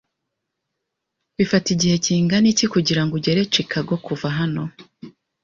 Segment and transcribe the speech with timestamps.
[1.37, 4.63] Bifata igihe kingana iki kugirango ugere Chicago kuva hano?